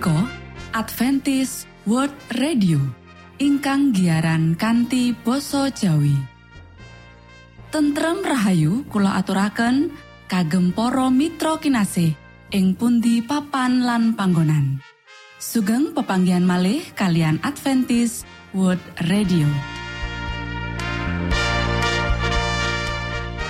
punika 0.00 0.24
Adventist 0.72 1.68
World 1.84 2.16
Radio 2.40 2.80
ingkang 3.36 3.92
giaran 3.92 4.56
kanti 4.56 5.12
basa 5.12 5.68
Jawi. 5.68 6.16
Tentrem 7.68 8.24
Rahayu 8.24 8.88
kula 8.88 9.20
aturaken 9.20 9.92
kagem 10.24 10.72
para 10.72 11.12
mitra 11.12 11.60
kinasih 11.60 12.16
ing 12.48 12.80
pundi 12.80 13.20
papan 13.20 13.84
lan 13.84 14.16
panggonan. 14.16 14.80
Sugeng 15.36 15.92
pepanggian 15.92 16.48
malih 16.48 16.80
kalian 16.96 17.36
Adventist 17.44 18.24
World 18.56 18.80
Radio. 19.04 19.52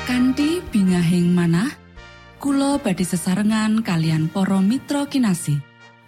Kanti 0.03 0.58
bingahing 0.75 1.30
manah 1.30 1.70
Kulo 2.42 2.82
badi 2.82 3.06
sesarengan 3.06 3.86
kalian 3.86 4.27
poro 4.32 4.58
mitra 4.58 5.06
kinasi. 5.06 5.69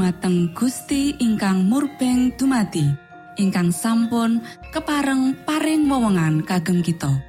Dumateng 0.00 0.56
Gusti 0.56 1.12
ingkang 1.20 1.68
murbeng 1.68 2.32
dumati 2.32 2.88
ingkang 3.36 3.68
sampun 3.68 4.40
kepareng 4.72 5.36
paring 5.44 5.84
wewenngan 5.92 6.40
kagem 6.40 6.80
kita. 6.80 7.20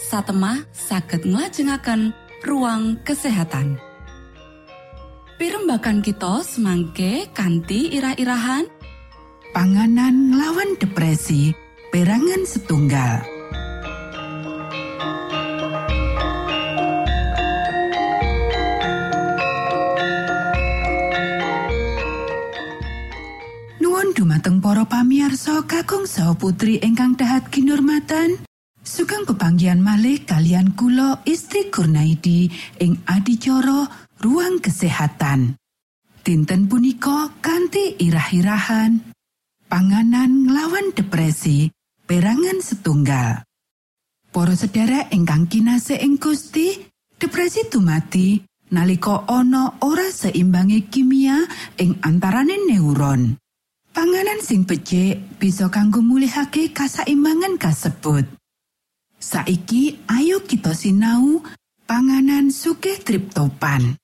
Satemah 0.00 0.64
saged 0.72 1.28
nglajengaken 1.28 2.16
ruang 2.48 2.96
kesehatan. 3.04 3.76
Pirembakan 5.36 6.00
kita 6.00 6.40
semangke 6.40 7.28
kanthi 7.36 7.92
irah-irahan. 7.92 8.72
Panganan 9.52 10.32
nglawan 10.32 10.80
depresi 10.80 11.52
perangan 11.92 12.48
setunggal 12.48 13.33
pamiarsa 24.86 25.64
kakung 25.66 26.04
saha 26.08 26.36
putri 26.38 26.78
ingkang 26.80 27.16
dahat 27.18 27.48
kinurmatan 27.50 28.40
sugeng 28.84 29.24
pepanggian 29.26 29.80
malih 29.80 30.22
kalian 30.22 30.72
kula 30.76 31.24
istri 31.28 31.72
Kurnaidi 31.72 32.52
ing 32.80 33.00
adicara 33.08 33.88
ruang 34.20 34.60
kesehatan 34.60 35.56
dinten 36.24 36.70
punika 36.70 37.32
kanthi 37.44 37.96
irah-irahan 38.00 39.00
panganan 39.68 40.48
nglawan 40.48 40.92
depresi 40.94 41.68
perangan 42.04 42.60
setunggal 42.60 43.44
Para 44.34 44.50
sedherek 44.58 45.14
ingkang 45.14 45.46
kinase 45.46 45.94
ing 46.02 46.18
Gusti 46.18 46.74
depresi 47.22 47.70
dumati 47.70 48.42
nalika 48.74 49.22
ana 49.30 49.78
ora 49.78 50.10
seimbangi 50.10 50.90
kimia 50.90 51.38
ing 51.78 52.02
antarane 52.02 52.66
neuron. 52.66 53.38
Panganan 53.94 54.42
sing 54.42 54.66
becik 54.66 55.38
bisa 55.38 55.70
kanggo 55.70 56.02
mulihake 56.02 56.74
kasaimbangan 56.74 57.54
kasebut. 57.62 58.26
Saiki 59.22 60.02
ayo 60.10 60.42
kita 60.42 60.74
sinau 60.74 61.38
panganan 61.86 62.50
sugih 62.50 62.98
triptopan. 62.98 63.94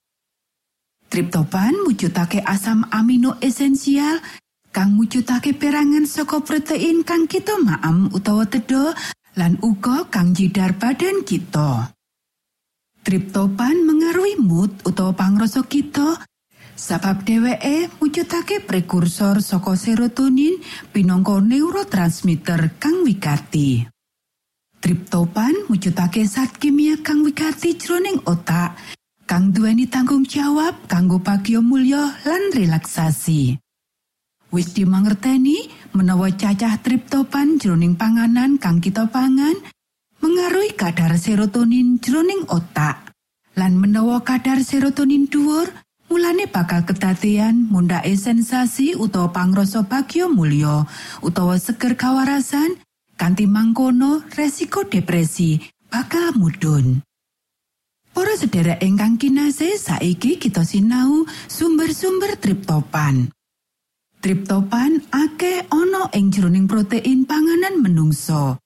Triptopan 1.11 1.75
mujudake 1.83 2.39
asam 2.39 2.87
amino 2.87 3.35
esensial 3.43 4.23
kang 4.71 4.95
mujudake 4.95 5.51
perangan 5.51 6.07
saka 6.07 6.39
protein 6.39 7.03
kang 7.03 7.27
kita 7.27 7.59
maam 7.59 8.07
utawa 8.15 8.47
tedo 8.47 8.95
lan 9.35 9.59
uga 9.59 10.07
kang 10.07 10.31
jidar 10.31 10.71
badan 10.71 11.27
kita. 11.27 11.91
Triptopan 13.03 13.83
mengaruhi 13.83 14.39
mood 14.39 14.71
utawa 14.87 15.11
pangrasa 15.11 15.67
kita 15.67 16.30
Sabab 16.81 17.21
dheweke 17.21 17.93
mujudake 18.01 18.65
prekursor 18.65 19.37
saka 19.45 19.77
serotonin 19.77 20.57
pinangka 20.89 21.37
neurotransmitter 21.37 22.81
kang 22.81 23.05
wigati. 23.05 23.85
Triptopan 24.81 25.69
mujudake 25.69 26.25
zat 26.25 26.57
kimia 26.57 26.97
kang 27.05 27.21
wigati 27.21 27.77
jroning 27.77 28.17
otak 28.25 28.73
kang 29.29 29.53
duweni 29.53 29.85
tanggung 29.85 30.25
jawab 30.25 30.73
kanggo 30.89 31.21
bagyo 31.21 31.61
mulya 31.61 32.17
lan 32.25 32.49
relaksasi. 32.49 33.61
Wis 34.49 34.73
dimangerteni 34.73 35.69
menawa 35.93 36.33
cacah 36.33 36.81
triptopan 36.81 37.61
jroning 37.61 37.93
panganan 37.93 38.57
kang 38.57 38.81
kita 38.81 39.05
pangan 39.05 39.53
mengaruhi 40.17 40.73
kadar 40.73 41.13
serotonin 41.13 42.01
jroning 42.01 42.41
otak. 42.49 43.13
Lan 43.53 43.77
menawa 43.77 44.25
kadar 44.25 44.65
serotonin 44.65 45.29
dhuwur, 45.29 45.69
Mulane 46.11 46.43
bakal 46.51 46.83
kedadean 46.83 47.71
mundake 47.71 48.11
sensasi 48.19 48.99
utawa 48.99 49.31
pangrasa 49.31 49.87
bagyo 49.87 50.27
mulya 50.27 50.83
utawa 51.23 51.55
seger 51.55 51.95
kawarasan 51.95 52.83
kanthi 53.15 53.47
mangkono 53.47 54.19
resiko 54.35 54.83
depresi 54.83 55.55
bakal 55.87 56.35
mudhun. 56.35 56.99
Para 58.11 58.35
sedherek 58.35 58.83
ingkang 58.83 59.15
kinase 59.15 59.79
saiki 59.79 60.35
kita 60.35 60.67
sinau 60.67 61.23
sumber-sumber 61.47 62.35
triptopan. 62.35 63.31
Triptopan 64.19 65.07
akeh 65.15 65.63
ana 65.71 66.11
ing 66.11 66.27
jroning 66.27 66.67
protein 66.67 67.23
panganan 67.23 67.79
menungso. 67.79 68.59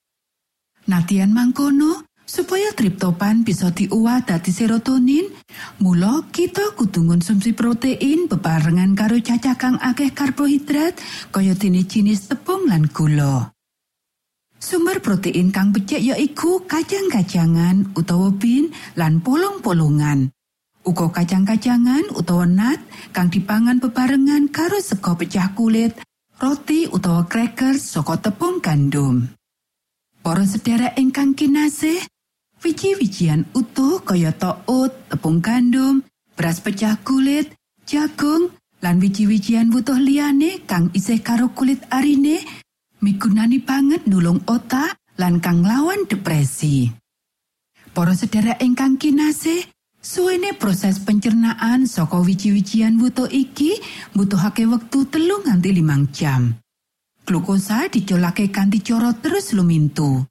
Natian 0.90 1.30
mangkono, 1.30 2.05
supaya 2.26 2.74
triptopan 2.74 3.46
bisa 3.46 3.70
diuwah 3.70 4.26
dadi 4.26 4.50
serotonin 4.50 5.30
mula 5.78 6.26
kita 6.34 6.74
kudu 6.74 7.06
konsumsi 7.06 7.54
protein 7.54 8.26
bebarengan 8.26 8.98
karo 8.98 9.22
cacah 9.22 9.56
kang 9.56 9.78
akeh 9.78 10.12
karbohidrat 10.12 10.98
kaya 11.30 11.54
dene 11.54 11.86
jenis 11.86 12.28
tepung 12.34 12.66
lan 12.66 12.90
gula. 12.90 13.54
Sumber 14.58 14.98
protein 14.98 15.54
kang 15.54 15.70
becik 15.70 16.02
ya 16.02 16.18
iku 16.18 16.66
kacang-kacangan 16.66 17.94
utawa 17.94 18.34
bin 18.34 18.74
lan 18.98 19.22
polong-polongan. 19.22 20.34
Uga 20.86 21.14
kacang-kacangan 21.14 22.10
utawa 22.18 22.50
nut 22.50 22.82
kang 23.14 23.30
dipangan 23.30 23.78
bebarengan 23.78 24.50
karo 24.50 24.82
sego 24.82 25.14
pecah 25.14 25.54
kulit 25.54 25.94
roti 26.42 26.90
utawa 26.90 27.30
crackers 27.30 27.94
saka 27.94 28.18
tepung 28.18 28.58
gandum. 28.58 29.30
Para 30.26 30.42
sedherek 30.42 30.98
ingkang 30.98 31.38
kinasih, 31.38 32.02
Wiji-wijian 32.64 33.52
utuh 33.52 34.04
kaya 34.06 34.32
oat, 34.68 34.94
tepung 35.12 35.44
gandum, 35.44 36.04
beras 36.36 36.60
pecah 36.64 37.00
kulit, 37.04 37.52
jagung, 37.88 38.52
lan 38.86 39.02
wiji-wijian 39.02 39.74
butuh 39.74 39.98
liyane 39.98 40.62
kang 40.70 40.94
isih 40.94 41.20
karo 41.26 41.50
kulit 41.58 41.82
arine 41.90 42.42
migunani 43.02 43.58
banget 43.62 44.06
nulung 44.06 44.42
otak 44.46 44.98
lan 45.18 45.42
kang 45.42 45.66
lawan 45.66 46.06
depresi. 46.06 46.92
Para 47.96 48.12
sedherek 48.12 48.60
ingkang 48.60 49.00
kinasih, 49.00 49.64
suwene 50.04 50.54
proses 50.60 51.00
pencernaan 51.00 51.88
saka 51.88 52.20
wiji-wijian 52.20 53.00
butuh 53.00 53.32
iki 53.32 53.80
butuhake 54.12 54.68
wektu 54.68 55.08
telung 55.08 55.48
nganti 55.48 55.70
limang 55.72 56.12
jam. 56.12 56.60
Glukosa 57.26 57.90
dicolake 57.90 58.54
kanthi 58.54 58.86
cara 58.86 59.10
terus 59.18 59.56
lumintu. 59.58 60.22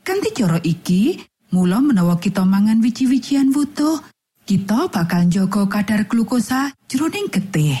Kanthi 0.00 0.32
cara 0.32 0.56
iki, 0.64 1.20
Mula 1.50 1.82
menawa 1.82 2.22
kita 2.22 2.46
mangan 2.46 2.78
wiji-wijian 2.78 3.50
wutuh, 3.50 3.98
kita 4.46 4.86
bakal 4.86 5.26
njogo 5.26 5.66
kadar 5.66 6.06
glukosa 6.06 6.70
jroning 6.86 7.26
getih 7.26 7.74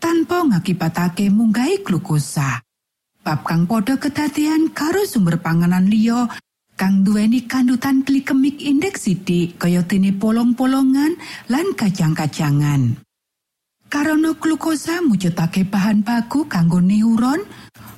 tanpa 0.00 0.40
ngakibatake 0.40 1.28
munggahi 1.28 1.84
glukosa. 1.84 2.64
Bab 3.20 3.44
kang 3.44 3.68
padha 3.68 4.00
kedadean 4.00 4.72
karo 4.72 5.04
sumber 5.04 5.36
panganan 5.36 5.84
liya 5.84 6.32
kang 6.80 7.04
duweni 7.04 7.44
kandutan 7.44 8.08
glikemik 8.08 8.56
indeks 8.64 9.04
sidik 9.04 9.60
kaya 9.60 9.84
dene 9.84 10.16
polong-polongan 10.16 11.20
lan 11.52 11.76
kacang-kacangan. 11.76 13.03
Karena 13.94 14.34
glukosa 14.34 14.98
mujudake 15.06 15.62
bahan 15.70 16.02
baku 16.02 16.50
kanggo 16.50 16.82
neuron, 16.82 17.46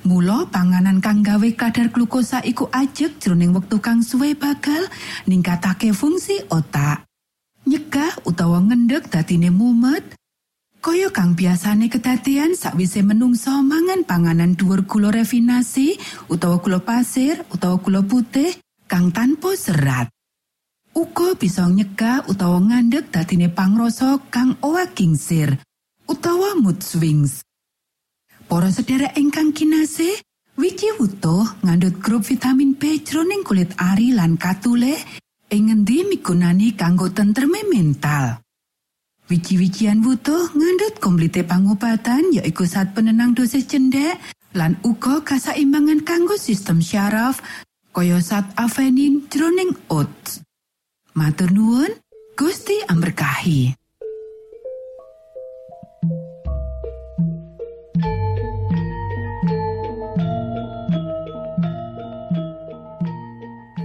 Mula 0.07 0.47
panganan 0.47 1.03
kang 1.03 1.19
gawe 1.19 1.49
kadar 1.57 1.91
glukosa 1.91 2.39
iku 2.39 2.71
ajeg 2.71 3.19
jroning 3.19 3.51
wektu 3.51 3.83
kang 3.83 3.99
suwe 3.99 4.39
bakal 4.39 4.87
ningkatake 5.27 5.91
fungsi 5.91 6.47
otak. 6.47 7.03
Nyegah 7.67 8.23
utawa 8.23 8.63
ngendhek 8.63 9.11
dadine 9.11 9.51
mumet. 9.51 10.15
Kaya 10.79 11.11
kang 11.11 11.35
biasane 11.35 11.91
kedadian 11.91 12.55
sakwise 12.55 13.03
menungso 13.03 13.51
mangan 13.59 14.07
panganan 14.07 14.55
dhuwur 14.55 14.87
gula 14.87 15.11
refinasi 15.11 15.99
utawa 16.31 16.63
gula 16.63 16.79
pasir 16.79 17.43
utawa 17.51 17.75
gula 17.83 17.99
putih 17.99 18.55
kang 18.87 19.11
tanpa 19.11 19.59
serat. 19.59 20.07
Uga 20.95 21.35
bisa 21.35 21.67
nyegah 21.67 22.23
utawa 22.31 22.63
ngandhek 22.63 23.11
dadine 23.11 23.51
pangrasa 23.51 24.23
kang 24.31 24.55
owah 24.63 24.87
gingsir 24.95 25.59
utawa 26.07 26.55
mood 26.57 26.79
swings. 26.81 27.43
Para 28.47 28.71
sedherek 28.71 29.19
ingkang 29.19 29.51
kinasih, 29.51 30.15
wiji 30.55 30.87
wutuh 30.97 31.43
ngandhut 31.61 31.99
grup 31.99 32.23
vitamin 32.23 32.79
B 32.79 33.03
jroning 33.03 33.43
kulit 33.43 33.75
ari 33.75 34.15
lan 34.15 34.39
katule 34.39 34.95
ing 35.51 35.67
ngendi 35.67 36.07
migunani 36.07 36.73
kanggo 36.73 37.11
tentreme 37.11 37.67
mental. 37.67 38.39
Wiji-wijian 39.27 39.99
wutuh 40.07 40.55
ngandhut 40.55 41.03
komplite 41.03 41.43
pangobatan 41.43 42.31
yaiku 42.31 42.63
saat 42.63 42.95
penenang 42.95 43.35
dosis 43.35 43.67
cendek 43.67 44.15
lan 44.55 44.79
uga 44.87 45.19
kasaimbangan 45.27 46.07
kanggo 46.07 46.39
sistem 46.39 46.79
syaraf 46.79 47.43
kaya 47.91 48.23
saat 48.23 48.47
avenin 48.55 49.27
jroning 49.27 49.75
oats. 49.91 50.39
Matur 51.17 51.51
nuwun, 51.51 51.91
Gusti 52.37 52.77
amberkahi. 52.87 53.73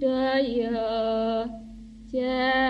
trời 0.00 0.66
cha 2.12 2.69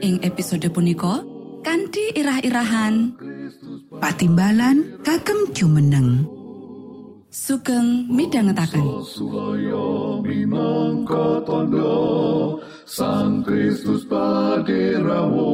ing 0.00 0.24
episode 0.24 0.64
punika 0.72 1.20
kanthi 1.60 2.16
irah-irahan 2.16 3.12
Patimbalan 3.94 5.06
kagem 5.06 5.54
jumeneng. 5.54 6.26
sugeng 7.34 8.06
midhangetaken 8.14 8.86
tondo 11.42 11.98
Sang 12.86 13.42
Kristus 13.42 14.06
paderamu 14.06 15.50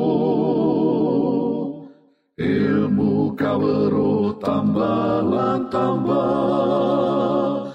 Ilmu 2.37 3.33
kawero 3.33 4.37
tambah 4.45 5.25
tambah 5.73 7.73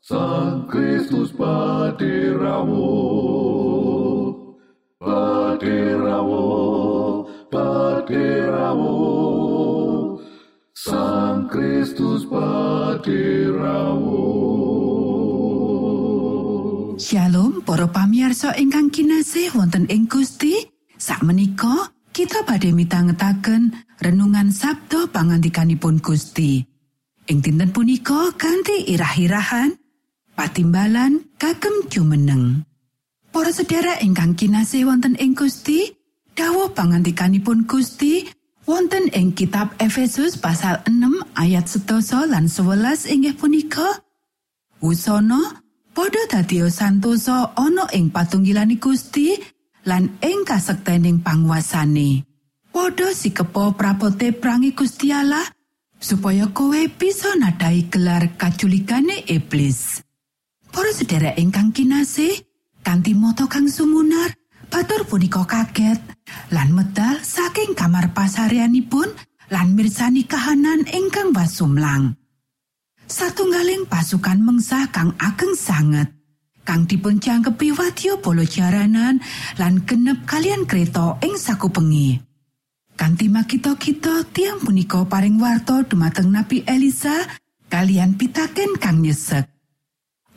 Sang 0.00 0.64
Kristus 0.64 1.28
paderamu 1.36 2.88
Paderamu 7.52 8.96
Sang 10.72 11.52
Kristus 11.52 12.24
paderamu 12.24 14.24
Shalom 16.96 17.60
para 17.60 17.92
pamirsa 17.92 18.56
ingkang 18.56 18.88
kinasih 18.88 19.52
wonten 19.52 19.84
ing 19.92 20.08
Gusti. 20.08 20.64
Sakmenika 20.96 21.92
kita 22.16 22.40
badhe 22.48 22.72
mitangetaken 22.72 23.76
renungan 24.00 24.48
Sabda 24.48 25.12
pangandikanipun 25.12 26.00
Gusti. 26.00 26.64
Ing 27.28 27.44
dinten 27.44 27.76
punika 27.76 28.32
kanthi 28.32 28.96
irah-irahan 28.96 29.76
patimbalan 30.32 31.28
kagem 31.36 31.84
jumeneng. 31.92 32.64
Para 33.28 33.52
sedherek 33.52 34.00
ingkang 34.00 34.40
kinasih 34.40 34.88
wonten 34.88 35.20
ing 35.20 35.36
Gusti, 35.36 36.00
dawuh 36.36 36.72
pangandikanipun 36.72 37.64
Gusti 37.68 38.28
wonten 38.64 39.10
ing 39.12 39.34
kitab 39.36 39.74
Efesus 39.78 40.38
pasal 40.38 40.80
6 40.86 41.38
ayat 41.38 41.66
11 41.66 42.32
lan 42.32 42.46
11 42.46 43.12
inggih 43.12 43.34
punika 43.36 44.02
Wusana 44.82 45.62
padha 45.94 46.22
dadi 46.26 46.64
santosa 46.66 47.54
ana 47.54 47.86
ing 47.94 48.10
patunggilani 48.10 48.82
Gusti 48.82 49.38
lan 49.86 50.18
ing 50.18 50.42
kasektening 50.42 51.22
panguasane. 51.22 52.26
Padha 52.72 53.14
sikepo 53.14 53.78
prapote 53.78 54.34
prangi 54.34 54.74
Gusti 54.74 55.14
Allah 55.14 55.44
supaya 56.02 56.50
kowe 56.50 56.82
bisa 56.98 57.38
nadai 57.38 57.86
gelar 57.86 58.34
kaculikane 58.34 59.22
iblis. 59.30 60.02
Para 60.72 60.90
sedherek 60.90 61.38
ingkang 61.38 61.70
kinasih, 61.70 62.32
kanthi 62.82 63.12
moto 63.14 63.46
kang 63.46 63.68
sumunar, 63.68 64.34
batur 64.72 65.04
punika 65.04 65.44
kaget. 65.44 66.00
Lan 66.56 66.72
medal 66.72 67.20
saking 67.20 67.76
kamar 67.76 68.16
pasaryanipun 68.16 69.12
lan 69.52 69.76
mirsani 69.76 70.24
kahanan 70.24 70.88
ingkang 70.88 71.36
wasumlang. 71.36 72.16
satunggaling 73.12 73.84
pasukan 73.84 74.40
mengsah 74.40 74.88
kang 74.88 75.12
ageng 75.20 75.52
sanget. 75.52 76.08
Kang 76.64 76.88
dipun 76.88 77.20
jangkepi 77.20 77.74
wadya 77.76 78.16
bolo 78.22 78.46
jaranan 78.46 79.20
lan 79.60 79.84
genep 79.84 80.24
kalian 80.24 80.64
kereta 80.64 81.20
ing 81.20 81.36
sakupengi. 81.36 82.16
Kanthi 82.96 83.26
makita 83.28 83.76
kita 83.76 84.24
tiang 84.30 84.62
punika 84.62 85.02
paring 85.04 85.36
warta 85.36 85.82
dumateng 85.84 86.30
Nabi 86.30 86.62
Elisa 86.64 87.26
kalian 87.66 88.14
pitaken 88.14 88.78
kang 88.78 89.02
nyesek. 89.02 89.44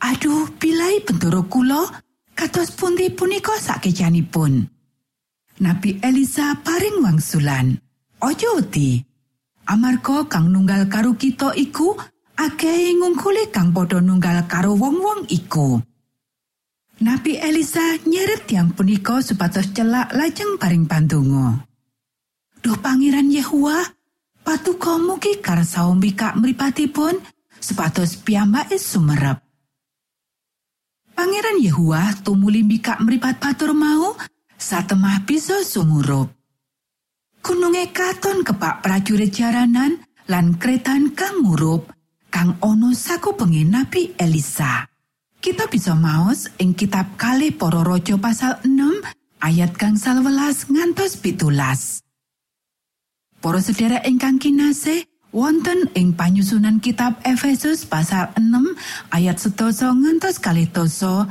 Aduh 0.02 0.50
pilai 0.58 1.00
bendoro 1.06 1.46
kula 1.46 2.04
kados 2.36 2.76
pundi 2.76 3.10
punika 3.10 3.56
sakejanipun 3.56 4.68
Nabi 5.64 6.04
Elisa 6.04 6.60
paring 6.60 7.00
wangsulan 7.00 7.80
ojo 8.20 8.60
wedi 8.60 9.00
amarga 9.72 10.28
kang 10.28 10.52
nunggal 10.52 10.92
karo 10.92 11.16
kita 11.16 11.56
iku 11.56 11.96
akeh 12.36 12.92
ngungkuli 13.00 13.50
kang 13.50 13.72
padha 13.72 14.04
nunggal 14.04 14.44
karo 14.52 14.76
wong-wong 14.76 15.32
iku. 15.32 15.80
Nabi 16.96 17.40
Elisa 17.40 18.00
nyeret 18.08 18.48
tiang 18.48 18.72
punika 18.72 19.20
supados 19.20 19.72
celak 19.76 20.16
lajeng 20.16 20.56
paring 20.56 20.88
pandonga. 20.88 21.68
Duh 22.64 22.80
Pangeran 22.80 23.28
Yehua, 23.28 23.84
patuko 24.44 24.96
mugi 25.00 25.44
karsa 25.44 25.84
mbikak 25.92 26.40
mripatipun 26.40 27.20
supados 27.60 28.16
piyambake 28.24 28.80
sumerep. 28.80 29.45
Pangeran 31.16 31.64
Yehua 31.64 32.12
tumuli 32.28 32.60
mbikak 32.68 33.00
mripat 33.00 33.40
batur 33.40 33.72
mau 33.72 34.20
satemah 34.60 35.24
bisa 35.24 35.64
sumurup. 35.64 36.28
Gununge 37.40 37.96
katon 37.96 38.44
kepak 38.44 38.84
prajurit 38.84 39.32
jaranan 39.32 40.04
lan 40.28 40.60
kretan 40.60 41.16
kang 41.16 41.40
murup 41.40 41.88
kang 42.28 42.60
ono 42.60 42.92
sakupengi 42.92 43.64
Nabi 43.64 44.12
Elisa. 44.20 44.84
Kita 45.40 45.72
bisa 45.72 45.96
maos 45.96 46.52
ing 46.60 46.76
kitab 46.76 47.16
kali 47.16 47.56
para 47.56 47.80
raja 47.80 48.20
pasal 48.20 48.60
6 48.68 48.76
ayat 49.40 49.72
kang 49.80 49.96
salwelas 49.96 50.68
ngantos 50.68 51.16
pitulas. 51.22 52.04
Para 53.40 53.62
sedherek 53.62 54.04
ingkang 54.10 54.42
kinasih, 54.42 55.06
wonten 55.36 55.92
ing 56.00 56.16
panyusunan 56.16 56.80
kitab 56.80 57.20
Efesus 57.28 57.84
pasal 57.84 58.32
6 58.40 59.12
ayat 59.12 59.36
setoso 59.36 59.92
ngantos 59.92 60.40
kalih 60.40 60.72
doso, 60.72 61.28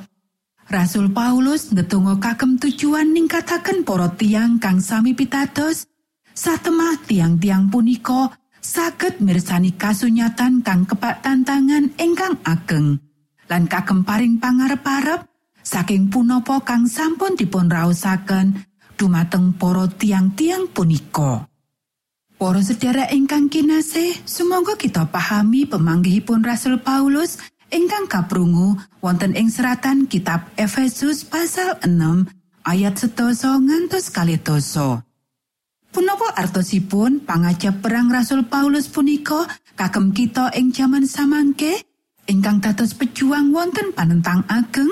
Rasul 0.68 1.08
Paulus 1.16 1.72
ngetunggo 1.72 2.20
kagem 2.20 2.60
tujuan 2.60 3.16
ningkataken 3.16 3.88
para 3.88 4.12
tiang 4.12 4.60
kang 4.60 4.84
sami 4.84 5.16
pitados, 5.16 5.88
satemah 6.36 7.00
tiang-tiang 7.08 7.72
punika 7.72 8.36
saged 8.60 9.24
mirsani 9.24 9.72
kasunyatan 9.72 10.60
kang 10.60 10.84
kepak 10.84 11.24
tantangan 11.24 11.92
ingkang 12.00 12.36
ageng 12.44 12.96
lan 13.48 13.68
kagem 13.68 14.08
paring 14.08 14.40
pangarep-arep 14.40 15.28
saking 15.60 16.08
punapa 16.08 16.60
kang 16.64 16.88
sampun 16.88 17.36
dipun 17.36 17.68
raosaken 17.68 18.56
dumateng 18.96 19.52
para 19.56 19.84
tiang-tiang 19.88 20.68
punika. 20.72 21.53
Para 22.34 22.58
sedherek 22.58 23.14
ingkang 23.14 23.46
kinasih, 23.46 24.26
sumangga 24.26 24.74
kita 24.74 25.06
pahami 25.06 25.70
pemanggihipun 25.70 26.42
Rasul 26.42 26.82
Paulus 26.82 27.38
ingkang 27.70 28.10
kaprungu 28.10 28.74
wonten 28.98 29.38
ing 29.38 29.50
seratan 29.50 30.10
kitab 30.10 30.50
Efesus 30.58 31.22
pasal 31.22 31.78
6 31.86 31.90
ayat 32.66 32.94
setoso 32.98 33.54
ngantos 33.58 34.10
kalih 34.10 34.42
doso. 34.42 35.06
Punapa 35.94 36.34
artosipun 36.34 37.22
pangajap 37.22 37.78
perang 37.78 38.10
Rasul 38.10 38.50
Paulus 38.50 38.90
punika 38.90 39.46
kagem 39.78 40.10
kita 40.10 40.50
ing 40.58 40.74
jaman 40.74 41.06
samangke 41.06 41.86
ingkang 42.26 42.58
dados 42.58 42.98
pejuang 42.98 43.54
wonten 43.54 43.94
panentang 43.94 44.42
ageng? 44.50 44.90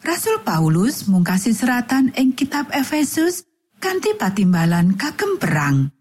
Rasul 0.00 0.40
Paulus 0.40 1.04
mungkasi 1.04 1.52
seratan 1.52 2.16
ing 2.16 2.32
kitab 2.32 2.72
Efesus 2.72 3.45
kanthi 3.80 4.16
patimbalan 4.16 4.96
kagem 4.96 5.38
perang. 5.40 5.92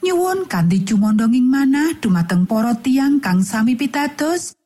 Nyuwun 0.00 0.48
kanthi 0.48 0.84
cumondonging 0.88 1.44
manah 1.44 1.96
dumateng 2.00 2.48
para 2.48 2.72
tiang 2.80 3.20
kang 3.20 3.44
sami 3.44 3.76
pitados, 3.76 4.56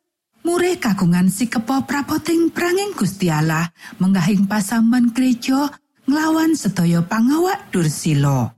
murih 0.46 0.78
kagungan 0.78 1.26
sikepo 1.26 1.82
prapoting 1.88 2.54
pranging 2.54 2.94
Gusti 2.94 3.32
Allah 3.32 3.66
menggahing 3.98 4.46
pasaman 4.46 5.10
gereja 5.10 5.74
nglawan 6.06 6.54
sedaya 6.54 7.02
pangawak 7.02 7.72
Dursila. 7.74 8.54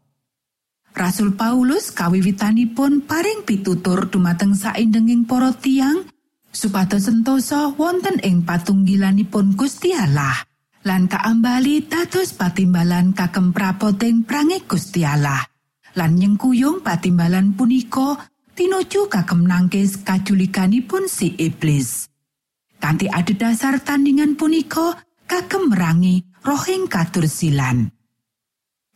Rasul 0.97 1.37
Paulus 1.37 1.93
kawiwitanipun 1.93 3.05
paring 3.05 3.45
pitutur 3.45 4.09
dumateng 4.09 4.57
saindenging 4.57 5.29
para 5.29 5.53
tiang 5.53 6.09
supados 6.49 7.05
sentosa 7.05 7.69
wonten 7.77 8.17
ing 8.25 8.49
patunggilanipun 8.49 9.61
Gusti 9.61 9.93
Allah 9.93 10.41
lan 10.87 11.11
kaambali 11.11 11.91
dados 11.91 12.31
patimbalan 12.39 13.11
kagem 13.11 13.51
prapoting 13.51 14.23
prange 14.23 14.63
Gusti 14.71 15.03
lan 15.03 16.13
nyengkuyung 16.15 16.87
patimbalan 16.87 17.59
punika 17.59 18.31
tinuju 18.55 19.11
kagem 19.11 19.51
nangkis 19.51 20.07
kajulikanipun 20.07 21.11
si 21.11 21.35
iblis. 21.35 22.07
Kanthi 22.79 23.11
adhedhasar 23.11 23.83
tandingan 23.83 24.39
punika 24.39 25.03
kagem 25.27 25.75
merangi 25.75 26.23
rohing 26.47 26.87
katursilan. 26.87 27.91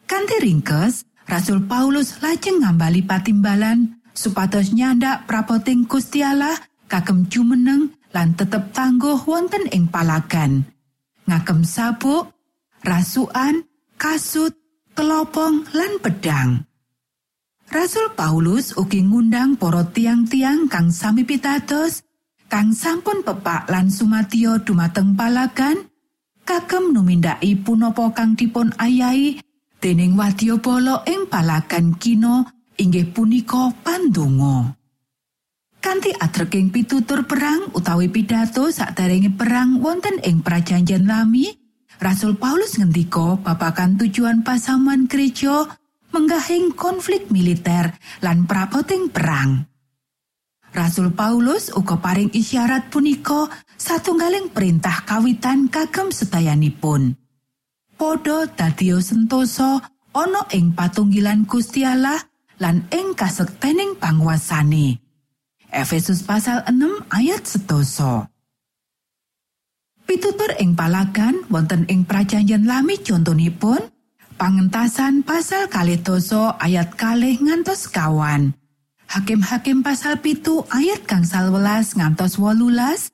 Kanthi 0.06 0.36
ringkes, 0.46 1.02
Rasul 1.26 1.66
Paulus 1.66 2.22
lajeng 2.22 2.62
ngambali 2.62 3.02
patimbalan 3.02 3.98
supados 4.14 4.70
nyandak 4.70 5.26
prapoting 5.26 5.90
Gusti 5.90 6.22
Allah 6.22 6.54
kagem 6.86 7.26
jumeneng 7.26 7.90
lan 8.14 8.38
tetep 8.38 8.70
tangguh 8.70 9.18
wonten 9.26 9.66
ing 9.74 9.90
palagan. 9.90 10.70
Ngagem 11.30 11.62
sabuk, 11.62 12.34
rasukan, 12.82 13.62
kasut, 13.94 14.50
kelopong 14.98 15.62
lan 15.70 16.02
pedang. 16.02 16.66
Rasul 17.70 18.10
Paulus 18.18 18.74
ugi 18.74 19.06
ngundang 19.06 19.54
para 19.54 19.86
tiang-tiang 19.86 20.66
kang 20.66 20.90
sami 20.90 21.22
pitados, 21.22 22.02
kang 22.50 22.74
sampun 22.74 23.22
pepak 23.22 23.70
lan 23.70 23.94
sumadyo 23.94 24.58
dumateng 24.66 25.14
palagan, 25.14 25.86
kagem 26.42 26.90
numindaki 26.90 27.54
punapa 27.62 28.10
kang 28.10 28.34
dipun 28.34 28.74
ayahi 28.74 29.38
dening 29.78 30.18
wadyabala 30.18 31.06
ing 31.06 31.30
palagan 31.30 31.94
kino 31.94 32.42
inggih 32.74 33.06
punika 33.14 33.70
pandonga. 33.86 34.79
Kanthi 35.80 36.12
atreking 36.12 36.68
pitutur 36.68 37.24
perang 37.24 37.72
utawi 37.72 38.12
pidato 38.12 38.68
sakderenge 38.68 39.32
perang 39.32 39.80
wonten 39.80 40.20
ing 40.20 40.44
prajanjian 40.44 41.08
lami, 41.08 41.56
Rasul 41.96 42.36
Paulus 42.36 42.76
ngendika 42.76 43.40
babagan 43.40 43.96
tujuan 43.96 44.44
pasaman 44.44 45.08
gereja 45.08 45.64
menggahing 46.12 46.76
konflik 46.76 47.32
militer 47.32 47.96
lan 48.20 48.44
prapoting 48.44 49.08
perang. 49.08 49.64
Rasul 50.70 51.16
Paulus 51.16 51.72
uga 51.72 51.98
paring 51.98 52.30
isyarat 52.30 52.92
punika 52.92 53.48
satunggaling 53.74 54.52
perintah 54.54 55.02
kawitan 55.08 55.66
kagem 55.72 56.12
sedayanipun. 56.14 57.16
Podo 57.96 58.46
dadio 58.52 59.00
sentosa 59.00 59.80
ana 60.12 60.44
ing 60.52 60.76
patunggilan 60.76 61.48
Gusti 61.48 61.88
Allah 61.88 62.20
lan 62.60 62.86
ing 62.92 63.16
kasektening 63.16 63.96
panguasane. 63.96 65.09
Efesus 65.70 66.26
pasal 66.26 66.66
6 66.66 67.06
ayat 67.10 67.42
setoso. 67.46 68.26
Pitutur 70.04 70.50
ing 70.58 70.74
palagan 70.74 71.46
wonten 71.46 71.86
ing 71.86 72.02
prajanjian 72.02 72.66
lami 72.66 72.98
contonipun 72.98 73.78
pangentasan 74.34 75.22
pasal 75.22 75.70
kalih 75.70 76.02
doso 76.02 76.50
ayat 76.58 76.98
kalih 76.98 77.38
ngantos 77.38 77.86
kawan. 77.86 78.50
Hakim-hakim 79.10 79.82
pasal 79.82 80.18
pitu 80.18 80.66
ayat 80.70 81.06
gangsal 81.06 81.50
welas 81.50 81.94
ngantos 81.94 82.38
wolulas, 82.38 83.10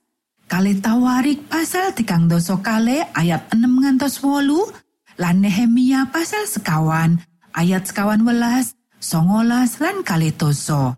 kalih 0.48 0.76
tawarik 0.80 1.44
pasal 1.48 1.92
tigang 1.92 2.28
doso 2.28 2.60
kalih 2.64 3.04
ayat 3.12 3.48
6 3.52 3.60
ngantos 3.60 4.20
wolu, 4.24 4.72
lan 5.20 5.40
Nehemia 5.44 6.08
pasal 6.12 6.44
sekawan 6.48 7.20
ayat 7.56 7.88
sekawan 7.88 8.20
welas, 8.28 8.76
songolas 9.00 9.80
lan 9.80 10.04
kalih 10.04 10.32
doso. 10.36 10.96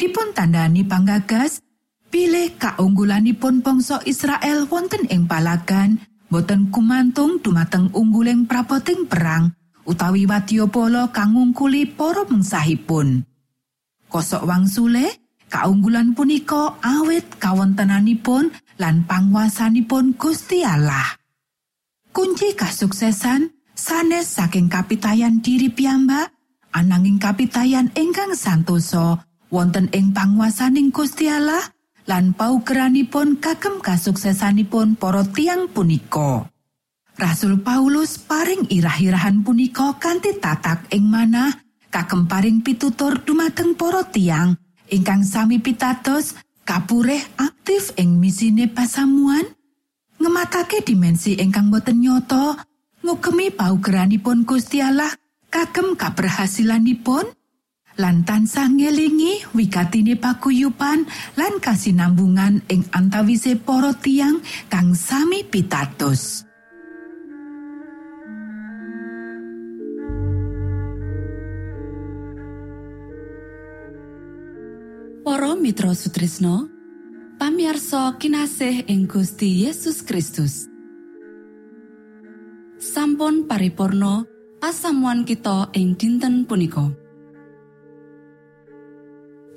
Dipun 0.00 0.32
tandani 0.32 0.80
panggagas, 0.80 1.60
pilih 2.08 2.56
kaunggulanipun 2.56 3.60
bangsa 3.60 4.00
Israel 4.08 4.64
wonten 4.72 5.04
ing 5.12 5.28
palagan, 5.28 6.00
boten 6.32 6.72
kumantung 6.72 7.44
dumateng 7.44 7.92
ungguling 7.92 8.48
prapoting 8.48 9.04
perang 9.04 9.52
utawi 9.84 10.24
wadyabala 10.24 11.12
kang 11.12 11.36
ngungkuli 11.36 11.84
para 11.84 12.24
mengsahipun. 12.24 13.28
Kosok 14.08 14.48
wangsule, 14.48 15.20
kaunggulan 15.52 16.16
punika 16.16 16.80
awit 16.80 17.36
kawontenanipun 17.36 18.56
lan 18.80 19.04
panguasanipun 19.04 20.16
Gusti 20.16 20.64
Allah. 20.64 21.20
Kunci 22.08 22.56
kasuksesan 22.56 23.52
sanes 23.76 24.32
saking 24.32 24.72
kapitayan 24.72 25.44
diri 25.44 25.68
piyambak, 25.68 26.32
ananging 26.72 27.20
kapitayan 27.20 27.92
ingkang 27.92 28.32
santosa 28.32 29.29
wonten 29.50 29.90
ing 29.92 30.14
panguasaning 30.14 30.94
Gusti 30.94 31.26
Allah 31.26 31.60
lan 32.06 32.32
paugeranipun 32.32 33.38
kagem 33.42 33.82
kasuksesanipun 33.82 34.96
para 34.96 35.26
tiang 35.26 35.68
punika. 35.70 36.48
Rasul 37.20 37.60
Paulus 37.60 38.16
paring 38.16 38.72
irah-irahan 38.72 39.44
punika 39.44 40.00
kanthi 40.00 40.40
tatak 40.40 40.88
ing 40.88 41.04
manah 41.04 41.52
kagem 41.92 42.24
paring 42.24 42.64
pitutur 42.64 43.20
dumateng 43.20 43.76
para 43.76 44.08
tiang 44.08 44.56
ingkang 44.88 45.20
sami 45.26 45.60
pitados 45.60 46.38
kapureh 46.64 47.20
aktif 47.36 47.92
ing 48.00 48.16
misine 48.16 48.72
pasamuan 48.72 49.44
ngematake 50.16 50.80
dimensi 50.80 51.36
ingkang 51.36 51.68
boten 51.68 52.00
nyoto 52.00 52.56
ngugemi 53.04 53.52
paugeranipun 53.52 54.48
Gusti 54.48 54.80
Allah 54.80 55.12
kagem 55.52 55.98
kaberhasilanipun 55.98 57.26
lan 58.00 58.24
tansah 58.24 58.72
ngelingi 58.72 59.52
wigatine 59.52 60.16
paguyupan 60.16 61.04
lan 61.36 61.54
kasinambungan 61.60 62.64
ing 62.72 62.88
antawise 62.96 63.60
para 63.60 63.92
tiang 63.92 64.40
kang 64.72 64.96
sami 64.96 65.44
pitados. 65.44 66.48
Para 75.20 75.52
Mitra 75.52 75.92
Sutrisno 75.92 76.72
pamiarsa 77.36 78.16
kinasih 78.16 78.88
ing 78.88 79.04
Gusti 79.04 79.68
Yesus 79.68 80.00
Kristus 80.00 80.66
sampun 82.80 83.44
paripurno 83.44 84.24
pasamuan 84.58 85.28
kita 85.28 85.68
ing 85.76 85.94
dinten 86.00 86.48
punika 86.48 86.99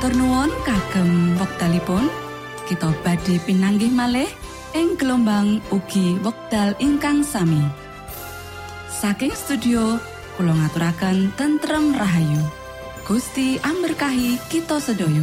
Matur 0.00 0.16
nuwun 0.16 0.48
kagem 0.64 1.36
wektalipun 1.36 2.08
kita 2.64 2.88
badhe 3.04 3.36
pinanggih 3.44 3.92
malih 3.92 4.32
ing 4.72 4.96
gelombang 4.96 5.60
ugi 5.68 6.16
wekdal 6.24 6.72
ingkang 6.80 7.20
sami. 7.20 7.60
Saking 8.88 9.36
studio 9.36 10.00
kula 10.40 10.56
ngaturaken 10.56 11.36
tentrem 11.36 11.92
rahayu. 11.92 12.40
Gusti 13.04 13.60
amberkahi 13.60 14.40
kita 14.48 14.80
sedaya. 14.80 15.20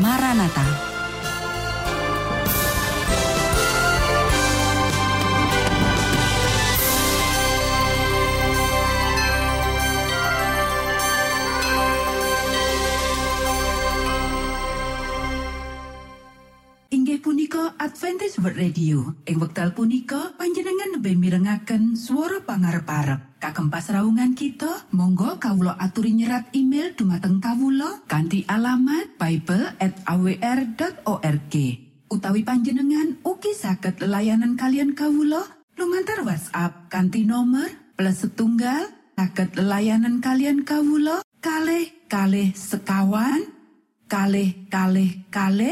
Maranata. 0.00 0.89
World 18.40 18.56
Radio. 18.56 19.20
Ing 19.28 19.36
wekdal 19.36 19.76
punika 19.76 20.32
panjenengan 20.40 20.96
lebih 20.96 21.12
mirengaken 21.20 21.92
suara 21.92 22.40
pangarep-arep. 22.40 23.36
Kagem 23.36 23.68
pasraungan 23.68 24.32
kita, 24.32 24.88
monggo 24.96 25.36
kawula 25.36 25.76
aturi 25.76 26.16
nyerat 26.16 26.48
email 26.56 26.96
dumateng 26.96 27.36
kawula 27.36 28.00
kanthi 28.08 28.48
alamat 28.48 29.12
bible@awr.org. 29.20 31.54
Utawi 32.08 32.40
panjenengan 32.40 33.20
ugi 33.28 33.52
saged 33.52 34.00
layanan 34.00 34.56
kalian 34.56 34.96
kawula 34.96 35.44
lumantar 35.76 36.24
WhatsApp 36.24 36.88
kanthi 36.88 37.28
nomor 37.28 37.68
plus 37.92 38.24
setunggal 38.24 38.88
saged 39.20 39.52
layanan 39.60 40.24
kalian 40.24 40.64
kawula 40.64 41.20
kalih 41.44 41.92
kalih 42.08 42.56
sekawan 42.56 43.52
kalih 44.08 44.56
kalih 44.72 45.28
kalih 45.28 45.68